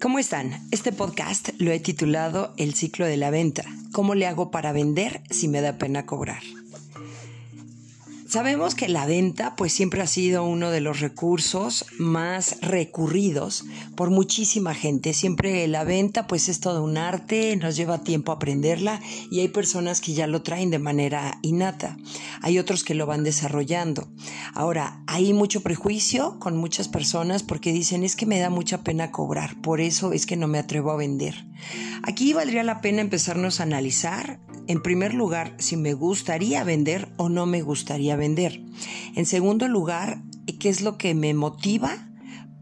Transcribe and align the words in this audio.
¿Cómo 0.00 0.18
están? 0.18 0.60
Este 0.72 0.92
podcast 0.92 1.48
lo 1.58 1.72
he 1.72 1.80
titulado 1.80 2.52
El 2.58 2.74
ciclo 2.74 3.06
de 3.06 3.16
la 3.16 3.30
venta. 3.30 3.64
¿Cómo 3.92 4.14
le 4.14 4.26
hago 4.26 4.50
para 4.50 4.72
vender 4.72 5.22
si 5.30 5.48
me 5.48 5.62
da 5.62 5.78
pena 5.78 6.04
cobrar? 6.04 6.42
Sabemos 8.36 8.74
que 8.74 8.86
la 8.88 9.06
venta 9.06 9.56
pues 9.56 9.72
siempre 9.72 10.02
ha 10.02 10.06
sido 10.06 10.44
uno 10.44 10.70
de 10.70 10.82
los 10.82 11.00
recursos 11.00 11.86
más 11.98 12.60
recurridos 12.60 13.64
por 13.94 14.10
muchísima 14.10 14.74
gente. 14.74 15.14
Siempre 15.14 15.66
la 15.68 15.84
venta 15.84 16.26
pues 16.26 16.50
es 16.50 16.60
todo 16.60 16.84
un 16.84 16.98
arte, 16.98 17.56
nos 17.56 17.76
lleva 17.76 18.04
tiempo 18.04 18.32
aprenderla 18.32 19.00
y 19.30 19.40
hay 19.40 19.48
personas 19.48 20.02
que 20.02 20.12
ya 20.12 20.26
lo 20.26 20.42
traen 20.42 20.70
de 20.70 20.78
manera 20.78 21.38
innata. 21.40 21.96
Hay 22.42 22.58
otros 22.58 22.84
que 22.84 22.94
lo 22.94 23.06
van 23.06 23.24
desarrollando. 23.24 24.06
Ahora, 24.52 25.02
hay 25.06 25.32
mucho 25.32 25.62
prejuicio 25.62 26.38
con 26.38 26.58
muchas 26.58 26.88
personas 26.88 27.42
porque 27.42 27.72
dicen 27.72 28.04
es 28.04 28.16
que 28.16 28.26
me 28.26 28.38
da 28.38 28.50
mucha 28.50 28.84
pena 28.84 29.12
cobrar, 29.12 29.58
por 29.62 29.80
eso 29.80 30.12
es 30.12 30.26
que 30.26 30.36
no 30.36 30.46
me 30.46 30.58
atrevo 30.58 30.90
a 30.90 30.96
vender. 30.96 31.46
Aquí 32.02 32.34
valdría 32.34 32.64
la 32.64 32.82
pena 32.82 33.00
empezarnos 33.00 33.60
a 33.60 33.62
analizar 33.62 34.40
en 34.68 34.82
primer 34.82 35.14
lugar, 35.14 35.54
si 35.58 35.76
me 35.76 35.94
gustaría 35.94 36.64
vender 36.64 37.08
o 37.16 37.28
no 37.28 37.46
me 37.46 37.62
gustaría 37.62 38.16
vender. 38.16 38.25
En 38.34 39.26
segundo 39.26 39.68
lugar, 39.68 40.22
qué 40.58 40.68
es 40.68 40.80
lo 40.80 40.98
que 40.98 41.14
me 41.14 41.34
motiva 41.34 42.06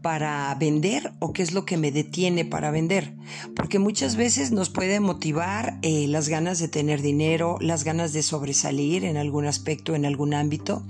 para 0.05 0.53
vender 0.59 1.13
o 1.17 1.33
qué 1.33 1.41
es 1.41 1.51
lo 1.51 1.65
que 1.65 1.77
me 1.77 1.91
detiene 1.91 2.45
para 2.45 2.69
vender. 2.69 3.15
Porque 3.55 3.79
muchas 3.79 4.15
veces 4.15 4.51
nos 4.51 4.69
puede 4.69 4.99
motivar 4.99 5.79
eh, 5.81 6.05
las 6.07 6.29
ganas 6.29 6.59
de 6.59 6.67
tener 6.67 7.01
dinero, 7.01 7.57
las 7.59 7.83
ganas 7.83 8.13
de 8.13 8.21
sobresalir 8.21 9.03
en 9.03 9.17
algún 9.17 9.47
aspecto, 9.47 9.95
en 9.95 10.05
algún 10.05 10.35
ámbito, 10.35 10.83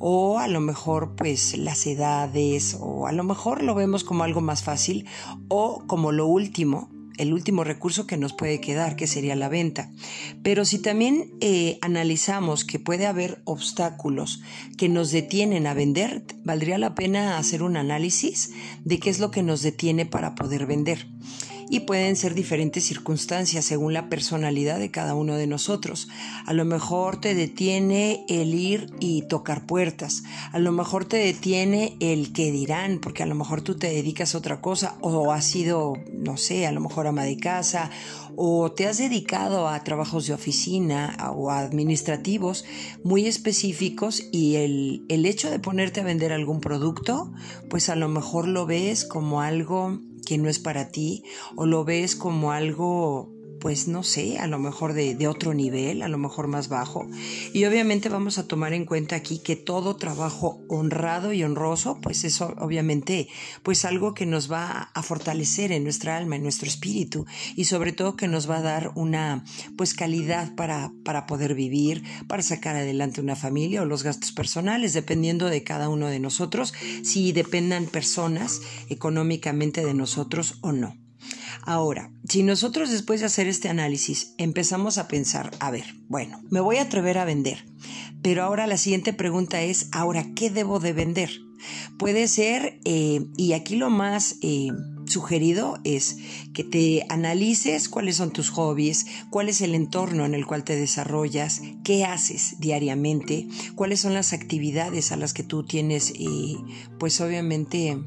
o 0.00 0.40
a 0.40 0.48
lo 0.48 0.60
mejor 0.60 1.14
pues 1.14 1.56
las 1.56 1.86
edades, 1.86 2.76
o 2.80 3.06
a 3.06 3.12
lo 3.12 3.22
mejor 3.22 3.62
lo 3.62 3.76
vemos 3.76 4.02
como 4.02 4.24
algo 4.24 4.40
más 4.40 4.64
fácil, 4.64 5.06
o 5.46 5.84
como 5.86 6.10
lo 6.10 6.26
último, 6.26 6.90
el 7.16 7.32
último 7.32 7.64
recurso 7.64 8.06
que 8.06 8.16
nos 8.16 8.32
puede 8.32 8.60
quedar, 8.60 8.96
que 8.96 9.06
sería 9.06 9.36
la 9.36 9.48
venta. 9.48 9.90
Pero 10.42 10.64
si 10.64 10.78
también 10.78 11.32
eh, 11.40 11.78
analizamos 11.80 12.64
que 12.64 12.78
puede 12.78 13.06
haber 13.06 13.40
obstáculos 13.44 14.42
que 14.76 14.88
nos 14.88 15.10
detienen 15.10 15.66
a 15.66 15.74
vender, 15.74 16.24
valdría 16.44 16.78
la 16.78 16.94
pena 16.94 17.38
hacer 17.38 17.62
un 17.62 17.76
análisis 17.76 18.52
de 18.84 18.98
qué 18.98 19.10
es 19.10 19.18
lo 19.18 19.30
que 19.30 19.42
nos 19.42 19.62
detiene 19.62 20.06
para 20.06 20.34
poder 20.34 20.66
vender 20.66 21.06
y 21.68 21.80
pueden 21.80 22.16
ser 22.16 22.34
diferentes 22.34 22.84
circunstancias 22.84 23.64
según 23.64 23.92
la 23.92 24.08
personalidad 24.08 24.78
de 24.78 24.90
cada 24.90 25.14
uno 25.14 25.36
de 25.36 25.46
nosotros. 25.46 26.08
A 26.46 26.52
lo 26.52 26.64
mejor 26.64 27.20
te 27.20 27.34
detiene 27.34 28.24
el 28.28 28.54
ir 28.54 28.90
y 29.00 29.22
tocar 29.22 29.66
puertas, 29.66 30.22
a 30.52 30.58
lo 30.58 30.72
mejor 30.72 31.04
te 31.04 31.16
detiene 31.16 31.96
el 32.00 32.32
que 32.32 32.52
dirán, 32.52 32.98
porque 33.00 33.22
a 33.22 33.26
lo 33.26 33.34
mejor 33.34 33.62
tú 33.62 33.76
te 33.76 33.88
dedicas 33.88 34.34
a 34.34 34.38
otra 34.38 34.60
cosa 34.60 34.96
o 35.00 35.32
has 35.32 35.44
sido, 35.44 35.94
no 36.12 36.36
sé, 36.36 36.66
a 36.66 36.72
lo 36.72 36.80
mejor 36.80 37.06
ama 37.06 37.24
de 37.24 37.36
casa 37.36 37.90
o 38.36 38.70
te 38.70 38.86
has 38.86 38.98
dedicado 38.98 39.66
a 39.66 39.82
trabajos 39.82 40.26
de 40.26 40.34
oficina 40.34 41.16
o 41.34 41.50
administrativos 41.50 42.64
muy 43.02 43.26
específicos 43.26 44.22
y 44.30 44.56
el, 44.56 45.04
el 45.08 45.24
hecho 45.24 45.50
de 45.50 45.58
ponerte 45.58 46.00
a 46.00 46.04
vender 46.04 46.32
algún 46.32 46.60
producto, 46.60 47.32
pues 47.70 47.88
a 47.88 47.96
lo 47.96 48.08
mejor 48.08 48.46
lo 48.46 48.66
ves 48.66 49.04
como 49.04 49.40
algo 49.40 50.00
que 50.26 50.36
no 50.36 50.50
es 50.50 50.58
para 50.58 50.90
ti 50.90 51.24
o 51.56 51.64
lo 51.64 51.86
ves 51.86 52.14
como 52.16 52.52
algo 52.52 53.32
pues 53.66 53.88
no 53.88 54.04
sé, 54.04 54.38
a 54.38 54.46
lo 54.46 54.60
mejor 54.60 54.92
de, 54.92 55.26
otro 55.26 55.52
nivel, 55.52 56.02
a 56.02 56.08
lo 56.08 56.18
mejor 56.18 56.46
más 56.46 56.68
bajo. 56.68 57.08
Y 57.52 57.64
obviamente 57.64 58.08
vamos 58.08 58.38
a 58.38 58.46
tomar 58.46 58.72
en 58.72 58.84
cuenta 58.84 59.16
aquí 59.16 59.40
que 59.40 59.56
todo 59.56 59.96
trabajo 59.96 60.60
honrado 60.68 61.32
y 61.32 61.42
honroso, 61.42 61.98
pues 62.00 62.22
eso 62.22 62.54
obviamente, 62.60 63.26
pues 63.64 63.84
algo 63.84 64.14
que 64.14 64.24
nos 64.24 64.52
va 64.52 64.92
a 64.94 65.02
fortalecer 65.02 65.72
en 65.72 65.82
nuestra 65.82 66.16
alma, 66.16 66.36
en 66.36 66.44
nuestro 66.44 66.68
espíritu 66.68 67.26
y 67.56 67.64
sobre 67.64 67.90
todo 67.90 68.14
que 68.14 68.28
nos 68.28 68.48
va 68.48 68.58
a 68.58 68.62
dar 68.62 68.92
una 68.94 69.42
pues 69.76 69.94
calidad 69.94 70.54
para, 70.54 70.92
para 71.04 71.26
poder 71.26 71.56
vivir, 71.56 72.04
para 72.28 72.44
sacar 72.44 72.76
adelante 72.76 73.20
una 73.20 73.34
familia 73.34 73.82
o 73.82 73.84
los 73.84 74.04
gastos 74.04 74.30
personales, 74.30 74.92
dependiendo 74.92 75.46
de 75.46 75.64
cada 75.64 75.88
uno 75.88 76.06
de 76.06 76.20
nosotros, 76.20 76.72
si 77.02 77.32
dependan 77.32 77.86
personas 77.86 78.60
económicamente 78.90 79.84
de 79.84 79.94
nosotros 79.94 80.60
o 80.60 80.70
no. 80.70 81.05
Ahora, 81.62 82.12
si 82.28 82.42
nosotros 82.42 82.90
después 82.90 83.20
de 83.20 83.26
hacer 83.26 83.48
este 83.48 83.68
análisis 83.68 84.34
empezamos 84.38 84.98
a 84.98 85.08
pensar, 85.08 85.50
a 85.60 85.70
ver, 85.70 85.84
bueno, 86.08 86.40
me 86.50 86.60
voy 86.60 86.76
a 86.76 86.82
atrever 86.82 87.18
a 87.18 87.24
vender, 87.24 87.64
pero 88.22 88.42
ahora 88.42 88.66
la 88.66 88.76
siguiente 88.76 89.12
pregunta 89.12 89.62
es, 89.62 89.88
ahora, 89.92 90.26
¿qué 90.34 90.50
debo 90.50 90.80
de 90.80 90.92
vender? 90.92 91.30
Puede 91.98 92.28
ser, 92.28 92.80
eh, 92.84 93.24
y 93.36 93.52
aquí 93.52 93.76
lo 93.76 93.90
más 93.90 94.36
eh, 94.42 94.68
sugerido 95.06 95.78
es 95.84 96.18
que 96.52 96.64
te 96.64 97.06
analices 97.08 97.88
cuáles 97.88 98.16
son 98.16 98.32
tus 98.32 98.50
hobbies, 98.50 99.06
cuál 99.30 99.48
es 99.48 99.60
el 99.60 99.74
entorno 99.74 100.24
en 100.24 100.34
el 100.34 100.46
cual 100.46 100.64
te 100.64 100.76
desarrollas, 100.76 101.62
qué 101.84 102.04
haces 102.04 102.56
diariamente, 102.58 103.48
cuáles 103.74 104.00
son 104.00 104.14
las 104.14 104.32
actividades 104.32 105.12
a 105.12 105.16
las 105.16 105.32
que 105.32 105.42
tú 105.42 105.64
tienes, 105.64 106.12
eh, 106.18 106.56
pues 106.98 107.20
obviamente 107.20 107.98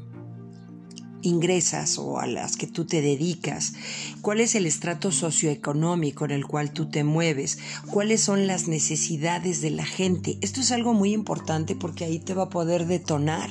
ingresas 1.22 1.98
o 1.98 2.18
a 2.18 2.26
las 2.26 2.56
que 2.56 2.66
tú 2.66 2.84
te 2.84 3.02
dedicas, 3.02 3.74
cuál 4.20 4.40
es 4.40 4.54
el 4.54 4.66
estrato 4.66 5.12
socioeconómico 5.12 6.24
en 6.24 6.30
el 6.30 6.46
cual 6.46 6.72
tú 6.72 6.90
te 6.90 7.04
mueves, 7.04 7.58
cuáles 7.90 8.20
son 8.20 8.46
las 8.46 8.68
necesidades 8.68 9.60
de 9.60 9.70
la 9.70 9.84
gente. 9.84 10.38
Esto 10.40 10.60
es 10.60 10.72
algo 10.72 10.94
muy 10.94 11.12
importante 11.12 11.74
porque 11.74 12.04
ahí 12.04 12.18
te 12.18 12.34
va 12.34 12.44
a 12.44 12.50
poder 12.50 12.86
detonar 12.86 13.50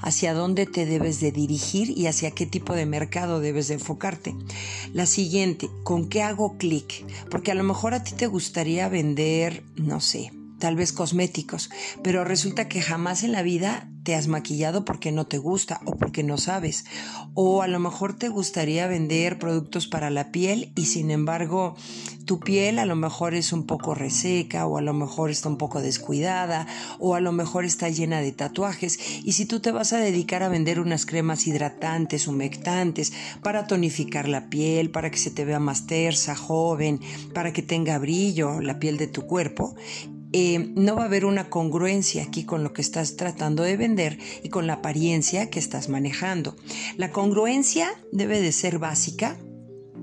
hacia 0.00 0.34
dónde 0.34 0.66
te 0.66 0.86
debes 0.86 1.20
de 1.20 1.32
dirigir 1.32 1.90
y 1.96 2.06
hacia 2.06 2.30
qué 2.30 2.46
tipo 2.46 2.74
de 2.74 2.86
mercado 2.86 3.40
debes 3.40 3.68
de 3.68 3.74
enfocarte. 3.74 4.34
La 4.92 5.06
siguiente, 5.06 5.68
¿con 5.84 6.08
qué 6.08 6.22
hago 6.22 6.56
clic? 6.58 7.04
Porque 7.30 7.52
a 7.52 7.54
lo 7.54 7.62
mejor 7.62 7.94
a 7.94 8.02
ti 8.02 8.12
te 8.12 8.26
gustaría 8.26 8.88
vender, 8.88 9.64
no 9.76 10.00
sé, 10.00 10.32
tal 10.58 10.76
vez 10.76 10.92
cosméticos, 10.92 11.70
pero 12.02 12.24
resulta 12.24 12.68
que 12.68 12.82
jamás 12.82 13.22
en 13.22 13.32
la 13.32 13.42
vida 13.42 13.88
te 14.06 14.14
has 14.14 14.28
maquillado 14.28 14.84
porque 14.84 15.10
no 15.10 15.26
te 15.26 15.38
gusta 15.38 15.80
o 15.84 15.96
porque 15.96 16.22
no 16.22 16.38
sabes. 16.38 16.84
O 17.34 17.62
a 17.62 17.66
lo 17.66 17.80
mejor 17.80 18.16
te 18.16 18.28
gustaría 18.28 18.86
vender 18.86 19.36
productos 19.36 19.88
para 19.88 20.10
la 20.10 20.30
piel 20.30 20.70
y 20.76 20.84
sin 20.86 21.10
embargo 21.10 21.74
tu 22.24 22.38
piel 22.38 22.78
a 22.78 22.86
lo 22.86 22.94
mejor 22.94 23.34
es 23.34 23.52
un 23.52 23.66
poco 23.66 23.96
reseca 23.96 24.64
o 24.68 24.78
a 24.78 24.80
lo 24.80 24.94
mejor 24.94 25.30
está 25.30 25.48
un 25.48 25.58
poco 25.58 25.82
descuidada 25.82 26.68
o 27.00 27.16
a 27.16 27.20
lo 27.20 27.32
mejor 27.32 27.64
está 27.64 27.88
llena 27.88 28.20
de 28.20 28.30
tatuajes. 28.30 28.96
Y 29.24 29.32
si 29.32 29.44
tú 29.44 29.58
te 29.58 29.72
vas 29.72 29.92
a 29.92 29.98
dedicar 29.98 30.44
a 30.44 30.48
vender 30.48 30.78
unas 30.78 31.04
cremas 31.04 31.48
hidratantes, 31.48 32.28
humectantes, 32.28 33.12
para 33.42 33.66
tonificar 33.66 34.28
la 34.28 34.48
piel, 34.48 34.90
para 34.90 35.10
que 35.10 35.18
se 35.18 35.32
te 35.32 35.44
vea 35.44 35.58
más 35.58 35.88
tersa, 35.88 36.36
joven, 36.36 37.00
para 37.34 37.52
que 37.52 37.62
tenga 37.62 37.98
brillo 37.98 38.60
la 38.60 38.78
piel 38.78 38.98
de 38.98 39.08
tu 39.08 39.22
cuerpo, 39.22 39.74
eh, 40.38 40.70
no 40.74 40.96
va 40.96 41.04
a 41.04 41.06
haber 41.06 41.24
una 41.24 41.48
congruencia 41.48 42.22
aquí 42.22 42.44
con 42.44 42.62
lo 42.62 42.74
que 42.74 42.82
estás 42.82 43.16
tratando 43.16 43.62
de 43.62 43.78
vender 43.78 44.18
y 44.42 44.50
con 44.50 44.66
la 44.66 44.74
apariencia 44.74 45.48
que 45.48 45.58
estás 45.58 45.88
manejando. 45.88 46.56
La 46.98 47.10
congruencia 47.10 47.88
debe 48.12 48.42
de 48.42 48.52
ser 48.52 48.78
básica 48.78 49.38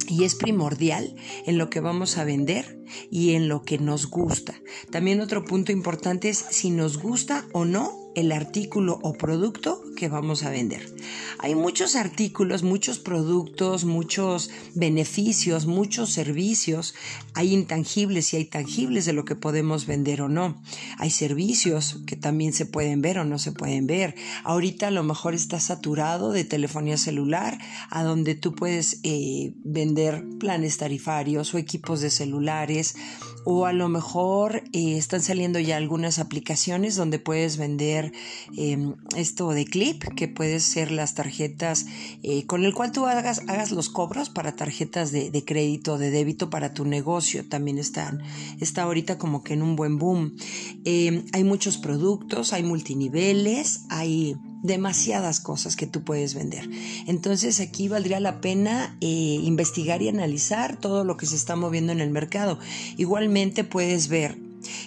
y 0.07 0.23
es 0.23 0.33
primordial 0.33 1.16
en 1.45 1.59
lo 1.59 1.69
que 1.69 1.81
vamos 1.81 2.17
a 2.17 2.23
vender 2.23 2.79
y 3.11 3.35
en 3.35 3.47
lo 3.47 3.61
que 3.61 3.77
nos 3.77 4.09
gusta. 4.09 4.59
También 4.89 5.21
otro 5.21 5.45
punto 5.45 5.71
importante 5.71 6.29
es 6.29 6.44
si 6.50 6.71
nos 6.71 6.97
gusta 6.97 7.45
o 7.53 7.63
no 7.63 8.03
el 8.16 8.31
artículo 8.31 9.00
o 9.01 9.13
producto 9.13 9.81
que 9.96 10.07
vamos 10.07 10.44
a 10.44 10.50
vender. 10.50 10.94
Hay 11.40 11.56
muchos 11.56 11.96
artículos, 11.96 12.63
muchos 12.63 13.00
productos, 13.00 13.85
muchos 13.85 14.50
beneficios, 14.75 15.66
muchos 15.66 16.12
servicios. 16.12 16.96
Hay 17.34 17.53
intangibles 17.53 18.34
y 18.34 18.38
hay 18.38 18.46
tangibles 18.46 19.06
de 19.06 19.13
lo 19.13 19.25
que 19.25 19.35
podemos 19.35 19.85
vender 19.85 20.22
o 20.22 20.29
no. 20.29 20.62
Hay 20.97 21.09
servicios 21.09 22.00
que 22.06 22.16
también 22.16 22.53
se 22.53 22.66
pueden 22.66 23.01
ver 23.01 23.19
o 23.19 23.25
no 23.25 23.40
se 23.40 23.51
pueden 23.51 23.88
ver. 23.88 24.15
Ahorita 24.44 24.88
a 24.88 24.92
lo 24.92 25.04
mejor 25.04 25.33
está 25.33 25.60
saturado 25.60 26.31
de 26.31 26.44
telefonía 26.44 26.98
celular, 26.98 27.60
a 27.89 28.04
donde 28.04 28.36
tú 28.36 28.54
puedes 28.54 29.00
eh, 29.04 29.54
vender 29.63 30.24
planes 30.39 30.77
tarifarios 30.77 31.54
o 31.54 31.57
equipos 31.57 32.01
de 32.01 32.10
celulares 32.10 32.95
o 33.45 33.66
a 33.66 33.74
lo 33.74 33.90
mejor 33.90 34.63
eh, 34.74 34.98
están 34.98 35.22
saliendo 35.22 35.60
ya 35.60 35.78
algunas 35.78 36.19
aplicaciones 36.19 36.95
donde 36.95 37.19
puedes 37.19 37.57
vender 37.57 38.13
em, 38.57 38.95
esto 39.16 39.51
de 39.51 39.66
clip, 39.66 40.04
que 40.16 40.28
puede 40.28 40.60
ser 40.60 40.92
las 40.92 41.16
tarjetas 41.16 41.86
eh, 42.24 42.45
con 42.45 42.63
el 42.63 42.74
cual 42.74 42.92
tú 42.92 43.06
hagas, 43.06 43.42
hagas 43.48 43.72
los 43.72 43.90
cobros 43.90 44.30
para 44.30 44.56
tarjetas 44.56 45.12
de, 45.12 45.31
de 45.31 45.45
crédito, 45.45 45.98
de 45.98 46.12
débito 46.12 46.50
para 46.50 46.74
tu 46.74 46.86
negocio. 46.86 47.48
También 47.48 47.78
están, 47.78 48.22
está 48.60 48.84
ahorita 48.84 49.18
como 49.18 49.44
que 49.44 49.54
en 49.54 49.62
un 49.62 49.75
buen 49.75 49.98
boom. 49.98 50.36
Em, 50.86 51.25
hay 51.34 51.44
muchos 51.44 51.78
productos, 51.78 52.54
hay 52.54 52.63
multiniveles, 52.63 53.81
hay 53.89 54.36
demasiadas 54.63 55.39
cosas 55.39 55.75
que 55.75 55.86
tú 55.86 56.04
puedes 56.04 56.33
vender. 56.33 56.68
Entonces 57.06 57.60
aquí 57.60 57.88
valdría 57.88 58.19
la 58.19 58.42
pena 58.42 58.98
eh, 59.01 59.06
investigar 59.44 60.01
y 60.01 60.10
analizar 60.10 60.77
todo 60.77 61.04
lo 61.04 61.18
que 61.18 61.27
se 61.27 61.36
está 61.36 61.56
moviendo 61.56 61.92
en 61.92 62.01
el 62.01 62.10
mercado. 62.10 62.57
Igualmente 62.98 63.63
puedes 63.63 64.07
ver 64.07 64.38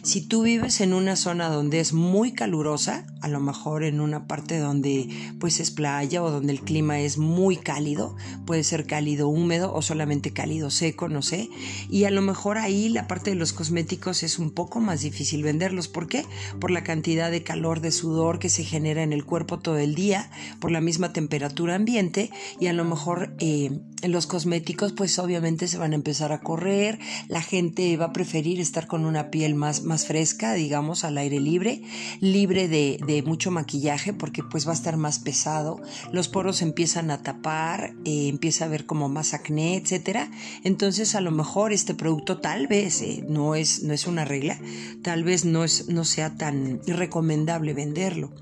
Si 0.03 0.23
tú 0.23 0.43
vives 0.43 0.81
en 0.81 0.95
una 0.95 1.17
zona 1.17 1.51
donde 1.51 1.81
es 1.81 1.93
muy 1.93 2.33
calurosa, 2.33 3.05
a 3.21 3.29
lo 3.29 3.41
mejor 3.41 3.85
en 3.85 4.01
una 4.01 4.27
parte 4.27 4.59
donde 4.59 5.09
pues 5.41 5.61
es 5.61 5.71
playa 5.71 6.23
o 6.23 6.31
donde 6.31 6.53
el 6.53 6.61
clima 6.61 7.01
es 7.01 7.19
muy 7.19 7.57
cálido, 7.57 8.17
puede 8.45 8.63
ser 8.65 8.87
cálido 8.87 9.29
húmedo 9.29 9.73
o 9.75 9.83
solamente 9.83 10.33
cálido 10.33 10.71
seco, 10.71 11.09
no 11.09 11.23
sé, 11.23 11.49
y 11.91 12.05
a 12.05 12.11
lo 12.11 12.23
mejor 12.23 12.59
ahí 12.59 12.89
la 12.89 13.07
parte 13.07 13.31
de 13.31 13.37
los 13.37 13.53
cosméticos 13.53 14.23
es 14.23 14.39
un 14.39 14.51
poco 14.51 14.81
más 14.81 15.01
difícil 15.01 15.43
venderlos. 15.43 15.89
¿Por 15.89 16.09
qué? 16.09 16.25
Por 16.61 16.71
la 16.71 16.85
cantidad 16.85 17.31
de 17.31 17.43
calor, 17.43 17.81
de 17.81 17.93
sudor 17.93 18.39
que 18.39 18.49
se 18.49 18.65
genera 18.65 19.03
en 19.03 19.13
el 19.13 19.25
cuerpo 19.25 19.59
todo 19.59 19.79
el 19.79 19.95
día, 19.95 20.31
por 20.61 20.71
la 20.71 20.81
misma 20.81 21.13
temperatura 21.13 21.75
ambiente 21.75 22.31
y 22.61 22.67
a 22.67 22.73
lo 22.73 22.85
mejor 22.85 23.35
eh, 23.39 23.71
los 24.03 24.27
cosméticos 24.27 24.93
pues 24.93 25.19
obviamente 25.19 25.69
se 25.69 25.79
van 25.79 25.93
a 25.93 25.97
empezar 25.97 26.33
a 26.33 26.41
correr, 26.41 26.99
la 27.29 27.43
gente 27.43 27.97
va 27.97 28.07
a 28.07 28.13
preferir 28.13 28.61
estar 28.61 28.87
con 28.87 29.05
una 29.05 29.31
piel 29.31 29.55
más, 29.55 29.83
más 29.83 30.07
fresca, 30.07 30.55
digamos, 30.55 31.05
al 31.05 31.19
aire 31.19 31.41
libre, 31.41 31.83
libre 32.21 32.69
de, 32.69 32.99
de 33.07 33.16
mucho 33.23 33.51
maquillaje 33.51 34.13
porque 34.13 34.43
pues 34.43 34.67
va 34.67 34.73
a 34.73 34.75
estar 34.75 34.97
más 34.97 35.19
pesado, 35.19 35.81
los 36.13 36.29
poros 36.29 36.63
empiezan 36.63 37.11
a 37.11 37.23
tapar, 37.23 37.95
eh, 38.05 38.29
empieza 38.29 38.65
a 38.65 38.69
haber 38.69 38.87
como 38.87 39.09
más 39.09 39.35
acné, 39.35 39.77
etcétera. 39.77 40.31
Entonces 40.65 41.15
a 41.15 41.21
lo 41.21 41.31
mejor 41.31 41.73
este 41.73 41.95
producto 41.95 42.39
tal 42.39 42.67
vez 42.67 43.03
eh, 43.03 43.25
no, 43.29 43.55
es, 43.55 43.83
no 43.83 43.93
es 43.95 44.07
una 44.07 44.25
regla, 44.25 44.59
tal 45.03 45.25
vez 45.25 45.45
no, 45.45 45.65
es, 45.65 45.89
no 45.89 46.05
sea 46.05 46.37
tan 46.37 46.81
recomendable 46.87 47.75
venderlo, 47.75 48.33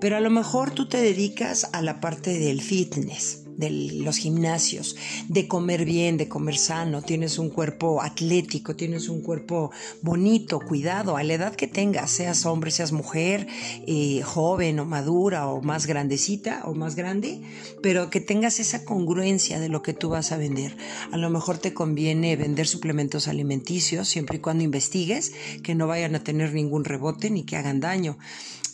pero 0.00 0.16
a 0.16 0.20
lo 0.20 0.30
mejor 0.30 0.70
tú 0.70 0.88
te 0.88 0.98
dedicas 0.98 1.68
a 1.72 1.82
la 1.82 2.00
parte 2.00 2.38
del 2.38 2.60
fitness 2.62 3.41
de 3.56 3.70
los 3.70 4.16
gimnasios, 4.16 4.96
de 5.28 5.48
comer 5.48 5.84
bien, 5.84 6.16
de 6.16 6.28
comer 6.28 6.56
sano, 6.56 7.02
tienes 7.02 7.38
un 7.38 7.50
cuerpo 7.50 8.02
atlético, 8.02 8.76
tienes 8.76 9.08
un 9.08 9.22
cuerpo 9.22 9.70
bonito, 10.00 10.60
cuidado, 10.60 11.16
a 11.16 11.22
la 11.22 11.34
edad 11.34 11.54
que 11.54 11.66
tengas, 11.66 12.10
seas 12.10 12.46
hombre, 12.46 12.70
seas 12.70 12.92
mujer, 12.92 13.46
eh, 13.86 14.22
joven 14.22 14.80
o 14.80 14.84
madura 14.84 15.48
o 15.48 15.62
más 15.62 15.86
grandecita 15.86 16.62
o 16.64 16.74
más 16.74 16.96
grande, 16.96 17.40
pero 17.82 18.10
que 18.10 18.20
tengas 18.20 18.60
esa 18.60 18.84
congruencia 18.84 19.60
de 19.60 19.68
lo 19.68 19.82
que 19.82 19.92
tú 19.92 20.08
vas 20.08 20.32
a 20.32 20.36
vender. 20.36 20.76
A 21.10 21.16
lo 21.16 21.30
mejor 21.30 21.58
te 21.58 21.74
conviene 21.74 22.36
vender 22.36 22.66
suplementos 22.66 23.28
alimenticios 23.28 24.08
siempre 24.08 24.38
y 24.38 24.40
cuando 24.40 24.64
investigues 24.64 25.32
que 25.62 25.74
no 25.74 25.86
vayan 25.86 26.14
a 26.14 26.24
tener 26.24 26.52
ningún 26.54 26.84
rebote 26.84 27.30
ni 27.30 27.44
que 27.44 27.56
hagan 27.56 27.80
daño. 27.80 28.16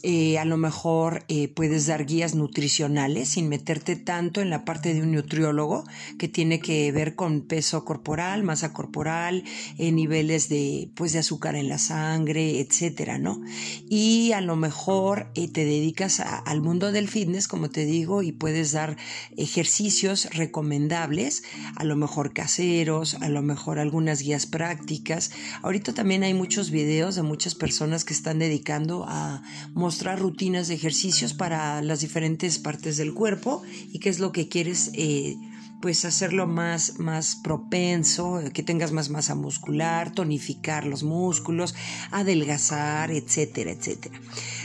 Eh, 0.03 0.39
a 0.39 0.45
lo 0.45 0.56
mejor 0.56 1.25
eh, 1.29 1.49
puedes 1.49 1.87
dar 1.87 2.06
guías 2.06 2.37
nutricionales 2.37 3.31
sin 3.31 3.49
meterte 3.49 3.97
tanto 3.97 4.41
en 4.41 4.49
la 4.49 4.65
parte 4.65 4.95
de 4.95 5.03
un 5.03 5.11
nutriólogo 5.12 5.85
que 6.19 6.29
tiene 6.29 6.61
que 6.61 6.93
ver 6.93 7.17
con 7.17 7.43
peso 7.43 7.85
corporal, 7.85 8.45
masa 8.45 8.73
corporal, 8.73 9.43
eh, 9.77 9.91
niveles 9.91 10.49
de, 10.49 10.91
pues, 10.95 11.12
de 11.12 11.19
azúcar 11.19 11.56
en 11.56 11.69
la 11.69 11.79
sangre, 11.79 12.61
etcétera, 12.61 13.19
¿no? 13.19 13.41
Y 13.89 14.33
a 14.33 14.41
lo 14.41 14.55
mejor 14.55 15.33
te 15.35 15.65
dedicas 15.65 16.21
al 16.21 16.61
mundo 16.61 16.93
del 16.93 17.09
fitness, 17.09 17.49
como 17.49 17.69
te 17.71 17.85
digo, 17.85 18.23
y 18.23 18.33
puedes 18.33 18.73
dar 18.73 18.97
ejercicios 19.37 20.29
recomendables, 20.33 21.43
a 21.75 21.85
lo 21.85 21.97
mejor 21.97 22.33
caseros, 22.33 23.15
a 23.15 23.29
lo 23.29 23.43
mejor 23.43 23.79
algunas 23.79 24.23
guías 24.23 24.47
prácticas. 24.47 25.33
Ahorita 25.62 25.93
también 25.93 26.23
hay 26.23 26.35
muchos 26.35 26.71
videos 26.71 27.17
de 27.17 27.23
muchas 27.23 27.55
personas 27.55 28.05
que 28.05 28.15
están 28.15 28.39
dedicando 28.39 29.05
a 29.09 29.43
mostrar 29.88 30.19
rutinas 30.19 30.69
de 30.69 30.75
ejercicios 30.75 31.32
para 31.32 31.81
las 31.81 32.00
diferentes 32.00 32.58
partes 32.58 32.99
del 32.99 33.14
cuerpo 33.14 33.62
y 33.90 34.00
qué 34.00 34.11
es 34.11 34.19
lo 34.19 34.32
que 34.32 34.46
quieres 34.46 34.90
eh, 34.93 35.35
pues 35.81 36.05
hacerlo 36.05 36.47
más, 36.47 36.99
más 36.99 37.37
propenso, 37.37 38.41
que 38.53 38.63
tengas 38.63 38.93
más 38.93 39.11
masa 39.11 39.35
muscular, 39.35 40.13
tonificar 40.13 40.87
los 40.87 41.03
músculos, 41.03 41.75
adelgazar, 42.11 43.11
etcétera, 43.11 43.71
etcétera. 43.71 44.19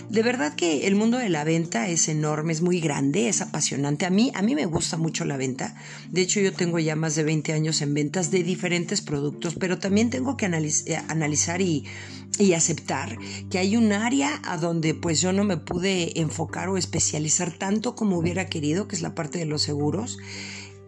De 0.10 0.24
verdad 0.24 0.56
que 0.56 0.88
el 0.88 0.96
mundo 0.96 1.18
de 1.18 1.30
la 1.30 1.44
venta 1.44 1.88
es 1.88 2.08
enorme, 2.08 2.54
es 2.54 2.62
muy 2.62 2.80
grande, 2.80 3.30
es 3.30 3.42
apasionante. 3.42 4.06
A 4.06 4.10
mí, 4.10 4.32
a 4.36 4.42
mí 4.42 4.56
me 4.56 4.66
gusta 4.66 4.98
mucho 4.98 5.26
la 5.26 5.38
venta. 5.38 5.76
De 6.10 6.22
hecho, 6.22 6.40
yo 6.40 6.54
tengo 6.54 6.80
ya 6.80 6.96
más 6.96 7.16
de 7.16 7.24
20 7.24 7.54
años 7.54 7.82
en 7.82 7.94
ventas 7.94 8.32
de 8.32 8.44
diferentes 8.44 9.02
productos, 9.02 9.56
pero 9.56 9.80
también 9.80 10.10
tengo 10.10 10.38
que 10.38 10.46
eh, 10.46 10.98
analizar 11.08 11.62
y 11.62 11.86
y 12.40 12.54
aceptar 12.54 13.18
que 13.50 13.60
hay 13.60 13.78
un 13.78 13.92
área 13.92 14.42
a 14.44 14.58
donde 14.58 14.94
pues 14.94 15.22
yo 15.22 15.34
no 15.34 15.44
me 15.44 15.58
pude 15.58 16.20
enfocar 16.20 16.70
o 16.70 16.78
especializar 16.78 17.52
tanto 17.52 17.96
como 17.96 18.18
hubiera 18.18 18.48
querido, 18.48 18.88
que 18.88 18.96
es 18.96 19.02
la 19.02 19.14
parte 19.14 19.40
de 19.40 19.46
los 19.46 19.62
seguros. 19.62 20.18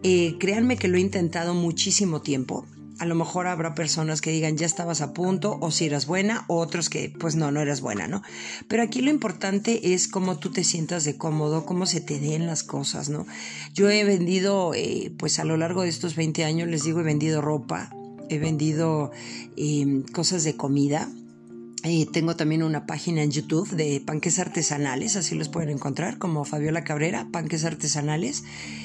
Eh, 0.08 0.36
créanme 0.38 0.76
que 0.76 0.86
lo 0.86 0.98
he 0.98 1.00
intentado 1.00 1.52
muchísimo 1.52 2.22
tiempo. 2.22 2.64
A 3.00 3.06
lo 3.06 3.16
mejor 3.16 3.48
habrá 3.48 3.74
personas 3.74 4.20
que 4.20 4.30
digan 4.30 4.56
ya 4.56 4.64
estabas 4.64 5.00
a 5.00 5.12
punto 5.12 5.58
o 5.60 5.72
si 5.72 5.86
eras 5.86 6.06
buena, 6.06 6.44
o 6.46 6.58
otros 6.58 6.88
que 6.88 7.12
pues 7.18 7.34
no, 7.34 7.50
no 7.50 7.60
eras 7.60 7.80
buena, 7.80 8.06
¿no? 8.06 8.22
Pero 8.68 8.84
aquí 8.84 9.00
lo 9.00 9.10
importante 9.10 9.94
es 9.94 10.06
cómo 10.06 10.38
tú 10.38 10.52
te 10.52 10.62
sientas 10.62 11.02
de 11.02 11.16
cómodo, 11.16 11.66
cómo 11.66 11.86
se 11.86 12.00
te 12.00 12.20
den 12.20 12.46
las 12.46 12.62
cosas, 12.62 13.08
¿no? 13.08 13.26
Yo 13.74 13.90
he 13.90 14.04
vendido, 14.04 14.74
eh, 14.74 15.12
pues 15.18 15.40
a 15.40 15.44
lo 15.44 15.56
largo 15.56 15.82
de 15.82 15.88
estos 15.88 16.14
20 16.14 16.44
años, 16.44 16.68
les 16.68 16.84
digo, 16.84 17.00
he 17.00 17.02
vendido 17.02 17.40
ropa, 17.40 17.90
he 18.28 18.38
vendido 18.38 19.10
eh, 19.56 20.04
cosas 20.12 20.44
de 20.44 20.54
comida, 20.54 21.08
tengo 22.12 22.34
también 22.34 22.62
una 22.62 22.84
página 22.84 23.22
en 23.22 23.30
YouTube 23.30 23.70
de 23.70 24.02
panques 24.04 24.38
artesanales, 24.38 25.14
así 25.14 25.34
los 25.36 25.48
pueden 25.48 25.70
encontrar, 25.70 26.18
como 26.18 26.44
Fabiola 26.44 26.82
Cabrera, 26.82 27.28
panques 27.30 27.64
artesanales, 27.64 28.42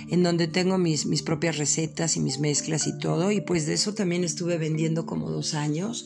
en 0.09 0.21
donde 0.23 0.47
tengo 0.47 0.77
mis, 0.77 1.05
mis 1.07 1.23
propias 1.23 1.57
recetas 1.57 2.15
y 2.15 2.19
mis 2.19 2.39
mezclas 2.39 2.85
y 2.85 2.97
todo. 2.99 3.31
Y 3.31 3.41
pues 3.41 3.65
de 3.65 3.73
eso 3.73 3.93
también 3.93 4.23
estuve 4.23 4.57
vendiendo 4.57 5.05
como 5.05 5.31
dos 5.31 5.55
años. 5.55 6.05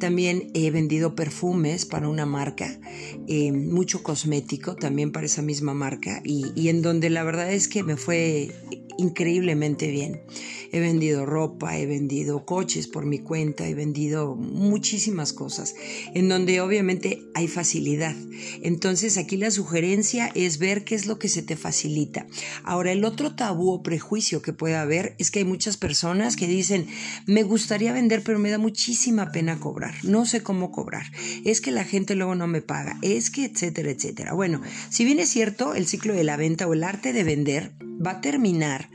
También 0.00 0.50
he 0.54 0.70
vendido 0.70 1.14
perfumes 1.14 1.86
para 1.86 2.08
una 2.08 2.26
marca, 2.26 2.78
eh, 3.26 3.52
mucho 3.52 4.02
cosmético 4.02 4.76
también 4.76 5.12
para 5.12 5.26
esa 5.26 5.40
misma 5.40 5.72
marca, 5.72 6.20
y 6.24 6.68
en 6.68 6.82
donde 6.82 7.08
la 7.10 7.24
verdad 7.24 7.52
es 7.52 7.68
que 7.68 7.82
me 7.82 7.96
fue 7.96 8.52
increíblemente 8.98 9.90
bien. 9.90 10.22
He 10.72 10.80
vendido 10.80 11.24
ropa, 11.24 11.78
he 11.78 11.86
vendido 11.86 12.44
coches 12.44 12.88
por 12.88 13.06
mi 13.06 13.20
cuenta, 13.20 13.66
he 13.66 13.74
vendido 13.74 14.34
muchísimas 14.34 15.32
cosas, 15.32 15.74
en 16.14 16.28
donde 16.28 16.60
obviamente 16.60 17.22
hay 17.34 17.46
facilidad. 17.46 18.16
Entonces 18.62 19.16
aquí 19.16 19.36
la 19.36 19.50
sugerencia 19.50 20.30
es 20.34 20.58
ver 20.58 20.84
qué 20.84 20.94
es 20.94 21.06
lo 21.06 21.18
que 21.18 21.28
se 21.28 21.42
te 21.42 21.56
facilita. 21.56 22.26
Ahora, 22.64 22.92
el 22.92 23.04
otro 23.04 23.34
tabú 23.34 23.70
o 23.70 23.82
prejuicio 23.82 24.42
que 24.42 24.52
puede 24.52 24.74
haber 24.74 25.14
es 25.18 25.30
que 25.30 25.40
hay 25.40 25.44
muchas 25.44 25.76
personas 25.76 26.36
que 26.36 26.46
dicen, 26.46 26.86
me 27.26 27.42
gustaría 27.42 27.92
vender, 27.92 28.22
pero 28.24 28.38
me 28.38 28.50
da 28.50 28.58
muchísima 28.58 29.30
pena 29.30 29.60
cobrar. 29.60 29.94
No 30.02 30.26
sé 30.26 30.42
cómo 30.42 30.72
cobrar. 30.72 31.06
Es 31.44 31.60
que 31.60 31.70
la 31.70 31.84
gente 31.84 32.14
luego 32.14 32.34
no 32.34 32.46
me 32.46 32.62
paga. 32.62 32.98
Es 33.02 33.30
que, 33.30 33.44
etcétera, 33.44 33.90
etcétera. 33.90 34.32
Bueno, 34.32 34.60
si 34.90 35.04
bien 35.04 35.20
es 35.20 35.28
cierto, 35.28 35.74
el 35.74 35.86
ciclo 35.86 36.14
de 36.14 36.24
la 36.24 36.36
venta 36.36 36.66
o 36.66 36.72
el 36.72 36.84
arte 36.84 37.12
de 37.12 37.24
vender 37.24 37.72
va 38.04 38.12
a 38.12 38.20
terminar 38.20 38.90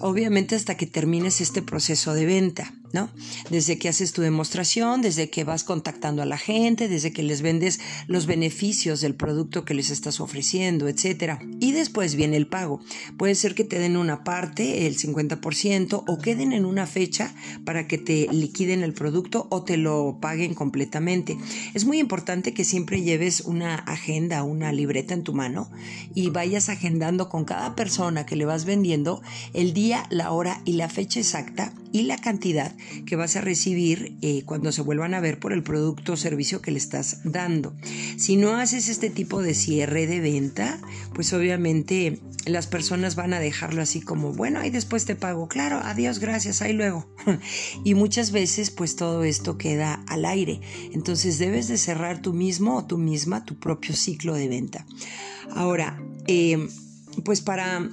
obviamente 0.00 0.56
hasta 0.56 0.76
que 0.76 0.86
termines 0.86 1.40
este 1.40 1.62
proceso 1.62 2.12
de 2.14 2.26
venta. 2.26 2.74
¿No? 2.92 3.10
Desde 3.50 3.78
que 3.78 3.88
haces 3.88 4.12
tu 4.12 4.22
demostración, 4.22 5.02
desde 5.02 5.30
que 5.30 5.44
vas 5.44 5.64
contactando 5.64 6.22
a 6.22 6.26
la 6.26 6.38
gente, 6.38 6.88
desde 6.88 7.12
que 7.12 7.22
les 7.22 7.42
vendes 7.42 7.80
los 8.06 8.26
beneficios 8.26 9.00
del 9.00 9.14
producto 9.14 9.64
que 9.64 9.74
les 9.74 9.90
estás 9.90 10.20
ofreciendo, 10.20 10.88
etcétera. 10.88 11.40
Y 11.60 11.72
después 11.72 12.14
viene 12.14 12.36
el 12.36 12.46
pago. 12.46 12.80
Puede 13.16 13.34
ser 13.34 13.54
que 13.54 13.64
te 13.64 13.78
den 13.78 13.96
una 13.96 14.24
parte, 14.24 14.86
el 14.86 14.96
50%, 14.96 16.04
o 16.06 16.18
queden 16.18 16.52
en 16.52 16.64
una 16.64 16.86
fecha 16.86 17.34
para 17.64 17.86
que 17.86 17.98
te 17.98 18.28
liquiden 18.30 18.82
el 18.82 18.92
producto 18.92 19.46
o 19.50 19.62
te 19.62 19.76
lo 19.76 20.18
paguen 20.20 20.54
completamente. 20.54 21.38
Es 21.74 21.84
muy 21.84 21.98
importante 21.98 22.54
que 22.54 22.64
siempre 22.64 23.02
lleves 23.02 23.40
una 23.40 23.76
agenda, 23.76 24.42
una 24.42 24.72
libreta 24.72 25.14
en 25.14 25.22
tu 25.22 25.32
mano 25.32 25.70
y 26.14 26.30
vayas 26.30 26.68
agendando 26.68 27.28
con 27.28 27.44
cada 27.44 27.74
persona 27.74 28.26
que 28.26 28.36
le 28.36 28.44
vas 28.44 28.64
vendiendo 28.64 29.22
el 29.54 29.72
día, 29.72 30.06
la 30.10 30.32
hora 30.32 30.60
y 30.64 30.72
la 30.74 30.88
fecha 30.88 31.20
exacta 31.20 31.72
y 31.92 32.02
la 32.02 32.16
cantidad 32.16 32.74
que 33.06 33.16
vas 33.16 33.36
a 33.36 33.40
recibir 33.40 34.16
eh, 34.22 34.42
cuando 34.44 34.72
se 34.72 34.82
vuelvan 34.82 35.14
a 35.14 35.20
ver 35.20 35.38
por 35.38 35.52
el 35.52 35.62
producto 35.62 36.14
o 36.14 36.16
servicio 36.16 36.62
que 36.62 36.70
le 36.70 36.78
estás 36.78 37.20
dando. 37.24 37.74
Si 38.16 38.36
no 38.36 38.56
haces 38.56 38.88
este 38.88 39.10
tipo 39.10 39.42
de 39.42 39.54
cierre 39.54 40.06
de 40.06 40.20
venta, 40.20 40.80
pues 41.14 41.32
obviamente 41.32 42.20
las 42.46 42.66
personas 42.66 43.14
van 43.14 43.34
a 43.34 43.40
dejarlo 43.40 43.82
así 43.82 44.00
como, 44.00 44.32
bueno, 44.32 44.60
ahí 44.60 44.70
después 44.70 45.04
te 45.04 45.14
pago, 45.14 45.48
claro, 45.48 45.80
adiós, 45.82 46.18
gracias, 46.18 46.62
ahí 46.62 46.72
luego. 46.72 47.06
y 47.84 47.94
muchas 47.94 48.32
veces 48.32 48.70
pues 48.70 48.96
todo 48.96 49.22
esto 49.24 49.58
queda 49.58 50.02
al 50.08 50.24
aire. 50.24 50.60
Entonces 50.92 51.38
debes 51.38 51.68
de 51.68 51.78
cerrar 51.78 52.22
tú 52.22 52.32
mismo 52.32 52.76
o 52.76 52.84
tú 52.84 52.98
misma 52.98 53.44
tu 53.44 53.58
propio 53.58 53.94
ciclo 53.94 54.34
de 54.34 54.48
venta. 54.48 54.86
Ahora, 55.54 56.02
eh, 56.26 56.68
pues 57.24 57.42
para 57.42 57.88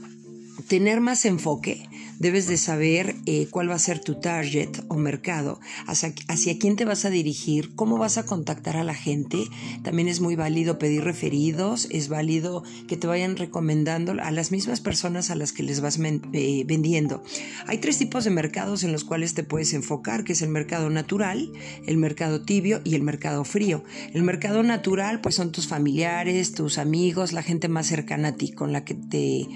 tener 0.67 1.01
más 1.01 1.25
enfoque, 1.25 1.87
debes 2.19 2.47
de 2.47 2.57
saber 2.57 3.15
eh, 3.25 3.47
cuál 3.49 3.69
va 3.69 3.75
a 3.75 3.79
ser 3.79 3.99
tu 3.99 4.19
target 4.19 4.69
o 4.89 4.95
mercado, 4.95 5.59
hacia, 5.87 6.13
hacia, 6.27 6.59
quién 6.59 6.75
te 6.75 6.85
vas 6.85 7.05
a 7.05 7.09
dirigir, 7.09 7.73
cómo 7.75 7.97
vas 7.97 8.17
a 8.17 8.25
contactar 8.25 8.77
a 8.77 8.83
la 8.83 8.93
gente. 8.93 9.45
También 9.83 10.07
es 10.07 10.19
muy 10.19 10.35
válido 10.35 10.77
pedir 10.77 11.03
referidos, 11.03 11.87
es 11.89 12.09
válido 12.09 12.63
que 12.87 12.97
te 12.97 13.07
vayan 13.07 13.37
recomendando 13.37 14.11
a 14.21 14.31
las 14.31 14.51
mismas 14.51 14.81
personas 14.81 15.29
a 15.29 15.35
las 15.35 15.53
que 15.53 15.63
les 15.63 15.81
vas 15.81 15.99
eh, 15.99 16.63
vendiendo. 16.65 17.23
Hay 17.65 17.79
tres 17.79 17.97
tipos 17.97 18.25
de 18.25 18.29
mercados 18.31 18.83
en 18.83 18.91
los 18.91 19.03
cuales 19.03 19.33
te 19.33 19.43
puedes 19.43 19.73
enfocar, 19.73 20.23
que 20.23 20.33
es 20.33 20.41
el 20.41 20.49
mercado 20.49 20.89
natural, 20.89 21.51
el 21.87 21.97
mercado 21.97 22.41
tibio 22.41 22.81
y 22.83 22.95
el 22.95 23.01
mercado 23.01 23.43
frío. 23.45 23.83
El 24.13 24.23
mercado 24.23 24.61
natural 24.63 25.21
pues 25.21 25.35
son 25.35 25.51
tus 25.51 25.67
familiares, 25.67 26.53
tus 26.53 26.77
amigos, 26.77 27.33
la 27.33 27.43
gente 27.43 27.69
más 27.69 27.87
cercana 27.87 28.29
a 28.29 28.35
ti 28.35 28.51
con 28.51 28.73
la 28.73 28.83
que 28.83 28.95
te 28.95 29.47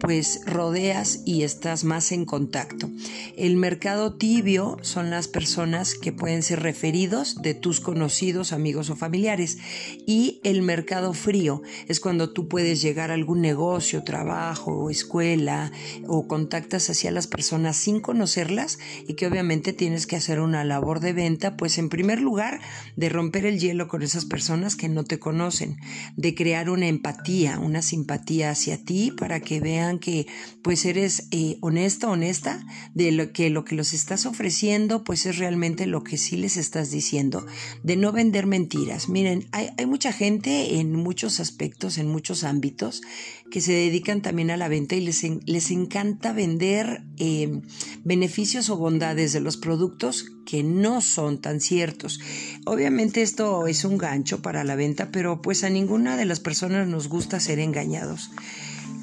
pues 0.00 0.40
rodeas 0.46 1.22
y 1.24 1.42
estás 1.42 1.84
más 1.84 2.12
en 2.12 2.24
contacto. 2.24 2.90
El 3.36 3.56
mercado 3.56 4.14
tibio 4.14 4.76
son 4.82 5.10
las 5.10 5.28
personas 5.28 5.94
que 5.94 6.12
pueden 6.12 6.42
ser 6.42 6.62
referidos 6.62 7.42
de 7.42 7.54
tus 7.54 7.80
conocidos, 7.80 8.52
amigos 8.52 8.90
o 8.90 8.96
familiares. 8.96 9.58
Y 10.06 10.40
el 10.44 10.62
mercado 10.62 11.12
frío 11.12 11.62
es 11.88 12.00
cuando 12.00 12.30
tú 12.30 12.48
puedes 12.48 12.82
llegar 12.82 13.10
a 13.10 13.14
algún 13.14 13.40
negocio, 13.40 14.04
trabajo 14.04 14.90
escuela 14.90 15.72
o 16.06 16.26
contactas 16.26 16.90
hacia 16.90 17.10
las 17.10 17.26
personas 17.26 17.76
sin 17.76 18.00
conocerlas 18.00 18.78
y 19.06 19.14
que 19.14 19.26
obviamente 19.26 19.72
tienes 19.72 20.06
que 20.06 20.16
hacer 20.16 20.40
una 20.40 20.64
labor 20.64 21.00
de 21.00 21.12
venta, 21.12 21.56
pues 21.56 21.78
en 21.78 21.88
primer 21.88 22.20
lugar 22.20 22.60
de 22.96 23.08
romper 23.08 23.46
el 23.46 23.58
hielo 23.58 23.88
con 23.88 24.02
esas 24.02 24.24
personas 24.24 24.76
que 24.76 24.88
no 24.88 25.04
te 25.04 25.18
conocen, 25.18 25.78
de 26.16 26.34
crear 26.34 26.70
una 26.70 26.86
empatía, 26.86 27.58
una 27.58 27.82
simpatía 27.82 28.50
hacia 28.50 28.82
ti 28.84 29.10
para 29.10 29.40
que 29.40 29.60
vean 29.60 29.85
que 29.98 30.26
pues 30.62 30.84
eres 30.84 31.28
eh, 31.30 31.58
honesta, 31.60 32.08
honesta, 32.08 32.64
de 32.94 33.12
lo 33.12 33.32
que 33.32 33.50
lo 33.50 33.64
que 33.64 33.74
los 33.74 33.92
estás 33.92 34.26
ofreciendo 34.26 35.04
pues 35.04 35.26
es 35.26 35.38
realmente 35.38 35.86
lo 35.86 36.02
que 36.02 36.18
sí 36.18 36.36
les 36.36 36.56
estás 36.56 36.90
diciendo, 36.90 37.46
de 37.82 37.96
no 37.96 38.12
vender 38.12 38.46
mentiras. 38.46 39.08
Miren, 39.08 39.48
hay, 39.52 39.70
mucha 39.86 40.12
gente 40.12 40.78
en 40.78 40.92
muchos 40.92 41.40
aspectos, 41.40 41.98
en 41.98 42.08
muchos 42.08 42.44
ámbitos, 42.44 43.02
que 43.50 43.60
se 43.60 43.72
dedican 43.72 44.22
también 44.22 44.50
a 44.50 44.56
la 44.56 44.68
venta 44.68 44.96
y 44.96 45.00
les, 45.00 45.22
les 45.46 45.70
encanta 45.70 46.32
vender 46.32 47.02
em, 47.18 47.62
beneficios 48.04 48.68
o 48.70 48.76
bondades 48.76 49.32
de 49.32 49.40
los 49.40 49.56
productos 49.56 50.26
que 50.46 50.62
no 50.62 51.00
son 51.00 51.40
tan 51.40 51.60
ciertos. 51.60 52.20
Obviamente 52.64 53.22
esto 53.22 53.66
es 53.66 53.84
un 53.84 53.98
gancho 53.98 54.40
para 54.40 54.64
la 54.64 54.76
venta, 54.76 55.10
pero 55.10 55.42
pues 55.42 55.64
a 55.64 55.70
ninguna 55.70 56.16
de 56.16 56.24
las 56.24 56.40
personas 56.40 56.88
nos 56.88 57.08
gusta 57.08 57.40
ser 57.40 57.58
engañados. 57.58 58.30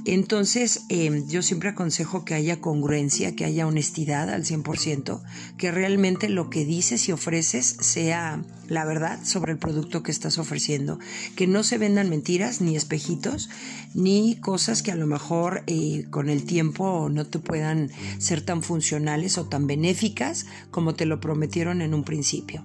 Entonces, 0.06 0.82
em, 0.90 1.28
yo 1.28 1.42
siempre 1.42 1.70
aconsejo 1.70 2.26
que 2.26 2.34
haya 2.34 2.60
congruencia, 2.60 3.36
que 3.36 3.46
haya 3.46 3.66
honestidad 3.66 4.30
al 4.30 4.44
100%, 4.44 5.24
que 5.58 5.72
realmente 5.72 6.28
lo 6.28 6.50
que 6.50 6.66
dices 6.66 7.08
y 7.08 7.14
ofreces 7.14 7.78
sea 7.80 8.44
la 8.68 8.86
verdad 8.86 9.24
sobre 9.24 9.54
el 9.54 9.58
producto 9.58 10.04
que 10.04 10.12
estás 10.12 10.38
ofreciendo, 10.40 11.00
que 11.36 11.48
no 11.48 11.64
se 11.64 11.78
vendan 11.78 12.10
mentiras 12.10 12.60
ni 12.60 12.76
espejitos, 12.76 13.50
ni 13.94 14.36
cosas 14.36 14.84
que 14.84 14.92
a 14.92 14.96
lo 14.96 15.08
mejor 15.08 15.64
eh, 15.68 16.06
con 16.10 16.30
el 16.30 16.44
tiempo 16.44 17.10
no 17.10 17.26
te 17.26 17.40
puedan 17.40 17.90
ser 18.18 18.42
tan 18.42 18.62
funcionales 18.62 19.38
o 19.38 19.46
tan 19.46 19.68
benéficas 19.68 20.46
como 20.72 20.96
te 20.96 21.06
lo 21.06 21.22
prometieron 21.22 21.82
en 21.82 21.94
un 21.94 22.04
principio. 22.04 22.64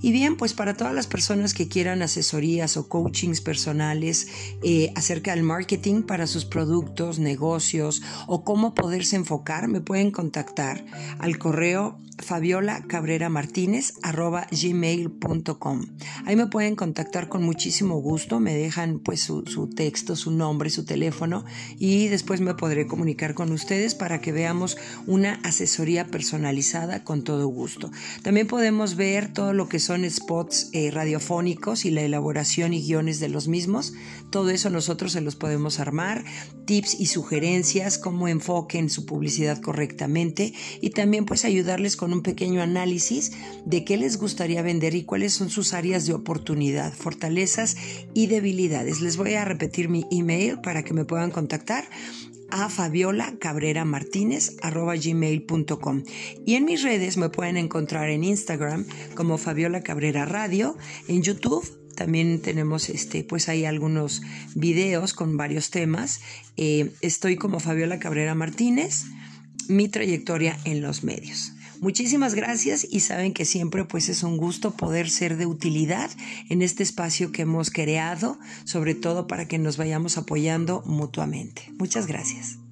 Y 0.00 0.12
bien, 0.12 0.36
pues 0.36 0.52
para 0.54 0.76
todas 0.76 0.94
las 0.94 1.06
personas 1.06 1.54
que 1.54 1.68
quieran 1.68 2.02
asesorías 2.02 2.76
o 2.76 2.88
coachings 2.88 3.40
personales 3.40 4.26
eh, 4.62 4.92
acerca 4.96 5.34
del 5.34 5.44
marketing 5.44 6.02
para 6.02 6.26
sus 6.26 6.44
productos, 6.44 6.63
negocios 7.18 8.02
o 8.26 8.44
cómo 8.44 8.74
poderse 8.74 9.16
enfocar, 9.16 9.68
me 9.68 9.80
pueden 9.80 10.10
contactar 10.10 10.84
al 11.18 11.38
correo 11.38 11.98
Fabiola 12.18 12.84
Cabrera 12.86 13.28
Martínez 13.28 13.94
arroba 14.02 14.46
gmail.com. 14.50 15.86
Ahí 16.24 16.36
me 16.36 16.46
pueden 16.46 16.76
contactar 16.76 17.28
con 17.28 17.42
muchísimo 17.42 17.96
gusto, 17.96 18.40
me 18.40 18.54
dejan 18.54 19.00
pues 19.00 19.20
su, 19.20 19.44
su, 19.46 19.68
texto, 19.68 20.14
su 20.14 20.30
nombre, 20.30 20.70
su 20.70 20.84
teléfono 20.84 21.44
y 21.78 22.08
después 22.08 22.40
me 22.40 22.54
podré 22.54 22.86
comunicar 22.86 23.34
con 23.34 23.52
ustedes 23.52 23.94
para 23.94 24.20
que 24.20 24.32
veamos 24.32 24.76
una 25.06 25.34
asesoría 25.42 26.06
personalizada 26.06 27.04
con 27.04 27.24
todo 27.24 27.46
gusto. 27.48 27.90
También 28.22 28.46
podemos 28.46 28.94
ver 28.96 29.32
todo 29.32 29.52
lo 29.52 29.68
que 29.68 29.80
son 29.80 30.08
spots 30.08 30.70
eh, 30.72 30.90
radiofónicos 30.90 31.84
y 31.84 31.90
la 31.90 32.02
elaboración 32.02 32.74
y 32.74 32.82
guiones 32.82 33.20
de 33.20 33.28
los 33.28 33.48
mismos. 33.48 33.92
Todo 34.30 34.50
eso 34.50 34.70
nosotros 34.70 35.12
se 35.12 35.20
los 35.20 35.36
podemos 35.36 35.80
armar, 35.80 36.24
tips 36.64 36.98
y 36.98 37.06
sugerencias, 37.06 37.98
cómo 37.98 38.28
enfoquen 38.28 38.90
su 38.90 39.06
publicidad 39.06 39.60
correctamente 39.60 40.52
y 40.80 40.90
también 40.90 41.24
pues 41.24 41.44
ayudarles 41.44 41.96
con 41.96 42.12
un 42.12 42.22
pequeño 42.22 42.62
análisis 42.62 43.32
de 43.64 43.84
qué 43.84 43.96
les 43.96 44.18
gustaría 44.18 44.62
vender 44.62 44.94
y 44.94 45.04
cuáles 45.04 45.34
son 45.34 45.50
sus 45.50 45.74
áreas 45.74 46.06
de 46.06 46.14
oportunidad, 46.14 46.92
fortalezas 46.92 47.76
y 48.14 48.26
debilidades. 48.26 49.00
Les 49.00 49.16
voy 49.16 49.34
a 49.34 49.44
repetir 49.44 49.88
mi 49.88 50.06
email 50.10 50.60
para 50.60 50.82
que 50.82 50.94
me 50.94 51.04
puedan 51.04 51.30
contactar 51.30 51.84
a 52.50 52.68
Fabiola 52.68 53.34
Cabrera 53.38 53.84
Martínez 53.84 54.56
gmail.com 54.62 56.02
y 56.46 56.54
en 56.54 56.64
mis 56.64 56.82
redes 56.82 57.16
me 57.16 57.28
pueden 57.28 57.56
encontrar 57.56 58.10
en 58.10 58.22
Instagram 58.22 58.86
como 59.14 59.38
Fabiola 59.38 59.82
Cabrera 59.82 60.24
Radio, 60.24 60.76
en 61.08 61.22
YouTube 61.22 61.83
también 61.94 62.40
tenemos 62.40 62.88
este 62.88 63.24
pues 63.24 63.48
hay 63.48 63.64
algunos 63.64 64.22
videos 64.54 65.12
con 65.14 65.36
varios 65.36 65.70
temas 65.70 66.20
eh, 66.56 66.92
estoy 67.00 67.36
como 67.36 67.60
Fabiola 67.60 67.98
Cabrera 67.98 68.34
Martínez 68.34 69.04
mi 69.68 69.88
trayectoria 69.88 70.58
en 70.64 70.82
los 70.82 71.04
medios 71.04 71.52
Muchísimas 71.80 72.34
gracias 72.34 72.86
y 72.90 73.00
saben 73.00 73.34
que 73.34 73.44
siempre 73.44 73.84
pues 73.84 74.08
es 74.08 74.22
un 74.22 74.38
gusto 74.38 74.70
poder 74.70 75.10
ser 75.10 75.36
de 75.36 75.44
utilidad 75.44 76.10
en 76.48 76.62
este 76.62 76.82
espacio 76.82 77.30
que 77.30 77.42
hemos 77.42 77.70
creado, 77.70 78.38
sobre 78.64 78.94
todo 78.94 79.26
para 79.26 79.48
que 79.48 79.58
nos 79.58 79.76
vayamos 79.76 80.16
apoyando 80.16 80.82
mutuamente. 80.86 81.70
Muchas 81.78 82.06
gracias. 82.06 82.63